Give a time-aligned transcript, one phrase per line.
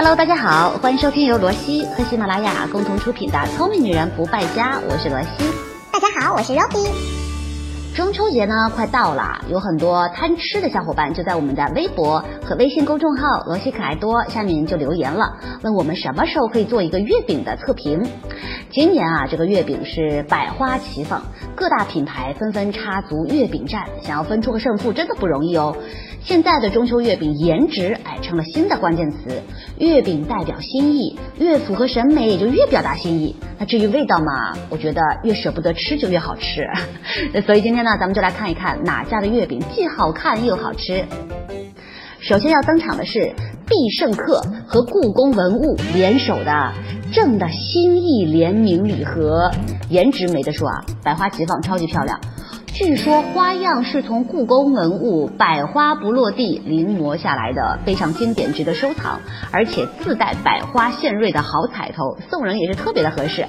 [0.00, 5.28] Hello，大家好，欢迎收听由罗西和喜马拉雅共同出品的《聪明女人不败家》，我是罗西。
[5.92, 6.88] 大家好，我是 Robbie。
[7.96, 18.00] 中秋节呢快到了，有很多贪吃的小伙伴就在我们的微博和微信公众号“罗西可爱多”下面就留言了，问我们什么时候可以做一个月饼的测评。
[18.70, 21.20] 今年啊，这个月饼是百花齐放，
[21.56, 25.76] 各大品牌纷纷插足月饼战，想要分出个胜负真的不容易哦。
[26.28, 29.42] 现在的中秋月饼颜值哎成了新的关键词，
[29.78, 33.34] 月饼代表心意，越符合审美也就越表达心意。
[33.58, 36.66] 那至于味道嘛，我觉得越舍不得吃就越好吃。
[37.46, 41.02] 所以今天呢，咱们就来看一看哪家的月饼既好看又好吃。
[42.20, 43.32] 首先要登场的是
[43.66, 46.74] 必胜客和故宫文物联手的
[47.10, 49.50] 正的心意联名礼盒，
[49.88, 52.20] 颜值没得说啊，百花齐放，超级漂亮。
[52.78, 59.18] 据说花样是从故宫文物百花不落地临摹下来的，非常经典，值得收藏，
[59.50, 63.42] 而且自带百花献瑞的好彩头，送人也是特别的合适。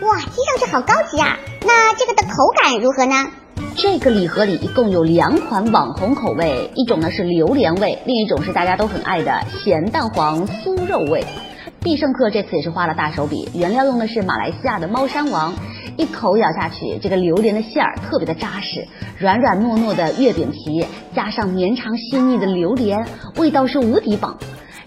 [0.00, 1.38] 哇，听上去好高级啊！
[1.64, 3.30] 那这个的口感如何呢？
[3.76, 11.24] 这个礼盒里一共有两款网红口味，一种呢是榴莲味，另一种是大家都很爱的咸蛋黄酥肉味。
[11.82, 15.52] 必胜客这次也是花了大手笔，原料用的是马来西亚的猫山王。
[15.96, 18.86] 一口咬下去，这个榴莲的馅儿特别的扎实，
[19.18, 23.04] 软软糯糯的月饼皮加上绵长细腻的榴莲，
[23.36, 24.38] 味道是无敌棒。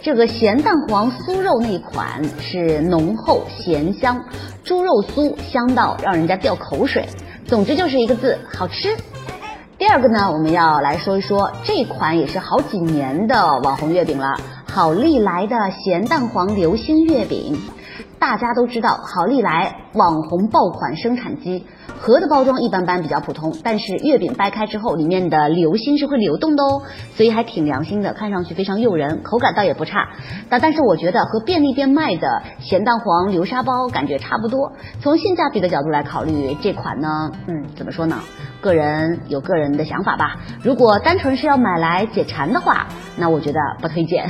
[0.00, 4.24] 这个咸蛋黄酥肉那款是浓厚咸香，
[4.62, 7.06] 猪肉酥香到让人家掉口水。
[7.44, 8.96] 总之就是一个字，好吃。
[9.76, 14.34] 第二个呢，我们要来说一说这款也是好几年的网红月饼了，
[14.74, 17.56] 好利来的咸蛋黄流心月饼。
[18.18, 21.64] 大家都知道，好利来网红爆款生产机
[22.00, 23.56] 盒的包装一般般，比较普通。
[23.62, 26.82] 但是月饼掰开之后，里面的流心是会流动的哦，
[27.14, 30.08] 所以还挺良心的，看上去非常诱人，口感倒也不差。
[30.48, 34.72] 但但是我觉得和便利店卖的咸蛋黄流沙包感觉差不多。
[35.00, 38.18] 从性价比的角度来考虑，这款呢，嗯，怎么说呢？
[38.60, 40.34] 个人有个人的想法吧。
[40.64, 44.28] 如果单纯是要买来解馋的话，那我觉得不推荐。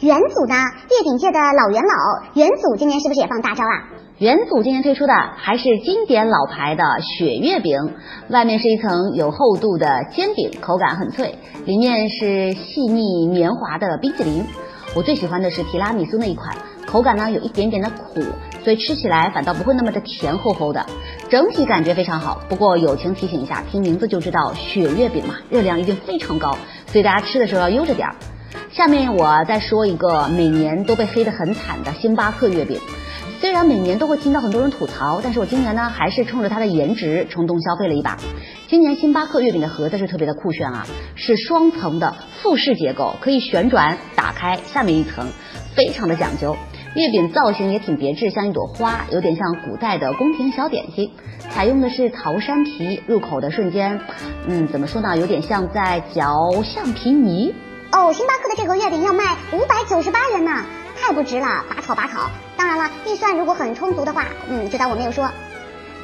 [0.00, 0.54] 元祖呢？
[0.90, 3.88] 月饼界的老元老，元祖今年是不是也放大招啊？
[4.18, 7.78] 元祖今年推出的还是经典老牌的雪月饼，
[8.28, 14.44] 外面是一层有厚度的煎饼，口感很脆，里面是细腻绵滑的冰淇淋。
[14.94, 16.54] 我最喜欢的是提拉米苏那一款，
[16.86, 18.20] 口感呢有一点点的苦，
[18.62, 20.84] 所以吃起来反倒不会那么的甜齁齁的，
[21.30, 22.38] 整体感觉非常好。
[22.50, 26.54] 不过友情提醒一下，听名字就知道雪月饼嘛，热量一定非常高，
[26.86, 28.14] 所以大家吃的时候要悠着点儿。
[28.76, 32.78] 下面我再说一个每年都被黑得很惨的星巴克月饼，
[33.40, 38.18] 虽然每年都会听到很多人吐槽，但是我今年呢还是冲着它的颜值冲动消费了一把。
[38.68, 45.26] 今年星巴克月饼的盒子是特别的酷炫啊，是双层的复式结构，可以旋转打开下面一层，
[45.74, 46.54] 非常的讲究。
[46.94, 51.10] 月饼造型也挺别致，像一朵花，有点像古代的宫廷小点心。
[51.48, 53.98] 采用的是桃山皮，入口的瞬间，
[54.46, 57.54] 嗯，怎么说呢，有点像在嚼橡皮泥。
[57.92, 60.64] 哦，星巴克的这个月饼要卖五百九十八元呢，
[60.96, 62.28] 太不值了，拔草拔草。
[62.56, 65.30] 当然了，预算如果很充足的话，嗯，就当我没有说。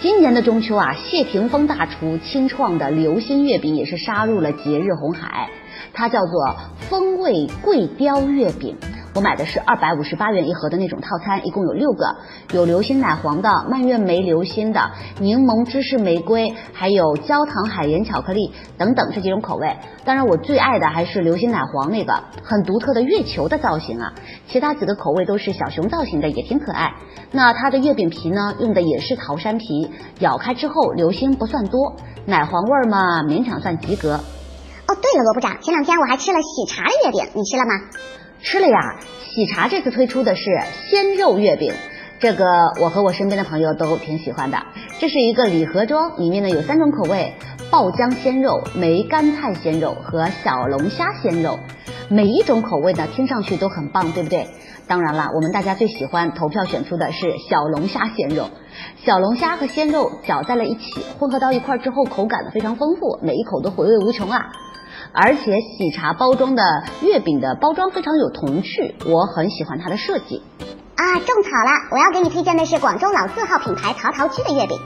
[0.00, 5.50] 今年的中秋啊，谢霆锋大厨亲创的流心月饼也是杀入了节日红海，
[5.92, 6.56] 它叫做
[6.88, 8.76] 风味桂雕月饼。
[9.12, 12.16] 我买的是二百五十八元一盒的那种套餐，一共有六个，
[12.52, 19.76] 有流心奶黄的、蔓越莓流心的、柠檬芝士玫瑰，还有焦糖海盐巧克力等等这几种口味。
[20.04, 24.12] 当然，我最爱的还是流心奶黄那个，很独特的月球的造型啊。
[24.46, 26.92] 其他几个口味都是小熊造型的，也挺可爱。
[27.32, 29.90] 那它的月饼皮呢，用的也是桃山皮，
[30.20, 31.96] 咬开之后流心不算多，
[32.26, 34.12] 奶黄味儿嘛勉强算及格。
[34.14, 37.72] 哦，对了，罗部长，前两天我还吃了喜茶的月饼，你吃了吗？
[38.42, 38.96] 吃了呀，
[39.34, 40.44] 喜茶这次推出的是
[40.88, 41.74] 鲜肉月饼，
[42.18, 42.44] 这个
[42.80, 44.58] 我和我身边的朋友都挺喜欢的。
[44.98, 47.34] 这是一个礼盒装，里面呢有三种口味：
[47.70, 51.58] 爆浆鲜肉、梅干菜鲜肉和小龙虾鲜肉。
[52.08, 54.48] 每一种口味呢听上去都很棒，对不对？
[54.88, 58.48] 当然了，我们大家最喜欢投票选出的是小龙虾鲜肉。
[59.04, 64.50] 小龙虾和鲜肉搅在了一起，混合到一块之后，口感呢非常丰富，每一口都回味无穷啊。
[65.12, 66.62] 而且喜茶包装的
[67.02, 70.42] 月饼的包装非常有童趣，我很喜欢它的设计。
[70.94, 71.70] 啊，种草了！
[71.90, 74.78] 我要给你推荐的是广州老字号品牌陶陶居的月饼，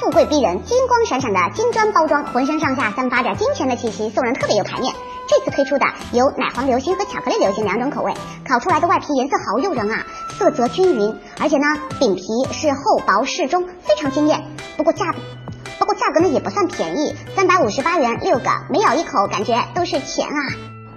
[0.00, 4.92] 富贵逼人，金光闪闪的金砖包装，浑身上下散发着金钱的气息，送人特别有排面。
[5.28, 8.14] 这次推出的有奶黄流心和巧克力流心两种口味，
[8.48, 10.06] 烤出来的外皮颜色好诱人啊，
[10.38, 11.66] 色泽均匀，而且呢，
[12.00, 14.42] 饼皮是厚薄适中，非常惊艳。
[14.76, 15.04] 不过价。
[15.88, 20.38] 过价格呢也不算便宜，三百五十八元六个，每咬一口感觉都是钱啊！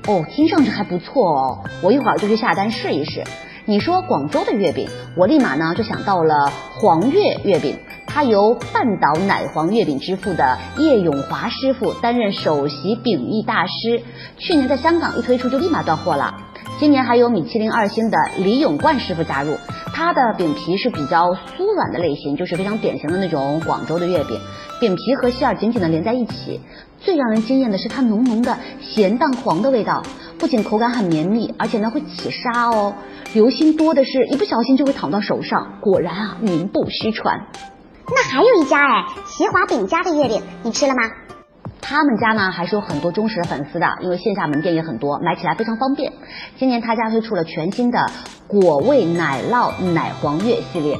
[0.05, 3.23] 哦，听上去还不错哦，我一会儿就去下单试一试。
[3.63, 14.03] 你说广州的月饼，我立马呢就想到了黄月月饼，它由半岛奶黄月饼之父的叶永华师傅担任首席饼艺大师。
[14.37, 16.35] 去年在香港一推出就立马断货了，
[16.81, 19.55] 今年还有米其林二星的李永冠师傅加入，
[20.03, 24.41] 它的饼皮是比较酥软的类型，就是非常典型的那种广州的月饼，
[24.79, 26.59] 饼皮和馅儿紧紧的连在一起。
[26.99, 30.01] 最让人惊艳的是它浓浓的咸蛋黄的味道，
[30.39, 32.95] 不仅口感很绵密，而且呢会起沙哦，
[33.35, 35.77] 流心多的是，一不小心就会淌到手上。
[35.81, 37.39] 果然啊，名不虚传。
[38.07, 41.03] 那还有一家哎，齐华饼家的月饼，你吃了吗？
[41.81, 46.13] 他们家呢还是有很多忠实的粉丝的，因为线下门店也很多，买起来非常方便。
[46.57, 47.99] 今年他家推出了全新的
[48.47, 50.97] 果味奶酪奶黄月系列。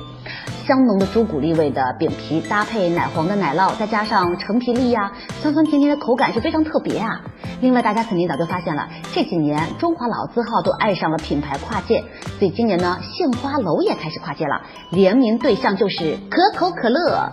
[0.68, 5.12] 香浓的朱古力味的饼皮搭配奶黄的奶酪，再加上橙皮粒呀，
[5.42, 7.20] 酸酸甜甜的口感是非常特别啊。
[7.62, 12.04] 另外，大家肯定早就发现了，这几年中华老字号都爱上了品牌跨界，
[12.38, 14.62] 所以今年呢，杏花楼也开始跨界了，
[14.92, 17.32] 联名对象就是可口可乐。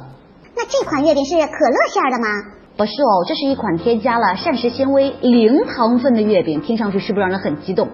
[0.56, 2.57] 那这款月饼是可乐馅的吗？
[2.78, 7.88] 不是哦，这是一款添加了膳食纤维、零糖分的月饼，听上去是不是让人很激动？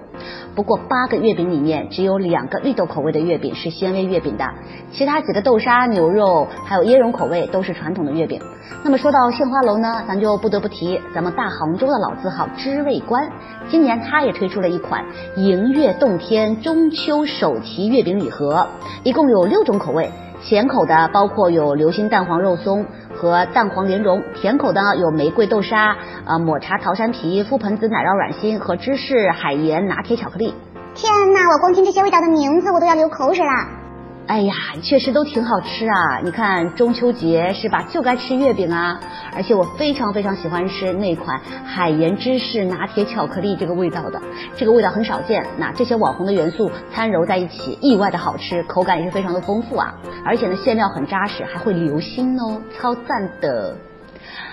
[0.54, 4.44] 不过八个月饼里面只有两个绿豆口味的月饼是纤维月饼的，
[4.92, 8.38] 其他几个豆沙、牛肉还有椰蓉口味都是传统的月饼。
[8.84, 13.26] 那么说到杏花楼呢，咱就不得不提咱们大杭州的老字号知味观，
[13.70, 15.02] 今年它也推出了一款
[15.36, 18.66] 迎月洞天中秋手提月饼礼盒，
[19.02, 20.10] 一共有六种口味，
[20.42, 22.84] 咸口的包括有流心蛋黄肉松。
[23.16, 25.96] 和蛋黄莲蓉，甜口的有玫瑰豆沙、
[26.26, 30.55] 呃抹茶桃山皮、覆盆子奶酪软心和芝士海盐拿铁巧克力。
[30.94, 33.83] 天呐，我光听这些味道的名字，我都要流口水了。
[34.26, 36.18] 哎呀，确实都挺好吃啊！
[36.24, 38.98] 你看中秋节是吧，就该吃月饼啊！
[39.36, 44.20] 而且我非常非常喜欢吃那款海盐芝士拿铁巧克力这个味道的，
[44.56, 45.44] 这个味道很少见。
[45.58, 49.94] 那这些网红的元素掺揉在一起，意外的好吃，口感也是非常的丰富啊！
[50.24, 53.76] 而且呢，馅料很扎实，还会流心哦，超赞的。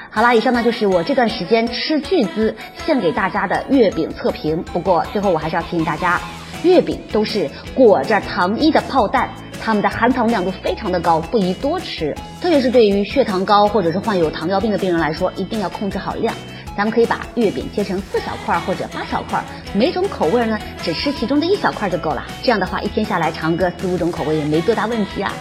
[0.10, 2.54] 好啦，以上呢就是我这段时间吃巨资
[2.86, 4.62] 献给大家的月饼测评。
[4.74, 6.20] 不过最后我还是要提醒大家，
[6.62, 9.30] 月饼都是裹着糖衣的炮弹。
[9.64, 16.34] 它们的含糖量都非常的高，不宜多吃，特别是对于血糖高或者是患有糖尿病的病人来说，一定要控制好量。
[16.76, 19.44] 咱们可以把月饼切成四小块或者八小块，
[19.74, 22.26] 每种口味呢只吃其中的一小块就够了。
[22.42, 25.32] 这样的话，一天下来尝个四五种口味也没多大问题啊。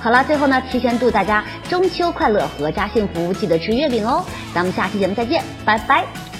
[0.00, 4.24] 好了，最后呢，提前祝大家中秋快乐，阖家幸福，记得吃月饼哦。
[4.52, 6.31] 咱们下期节目再见，拜拜。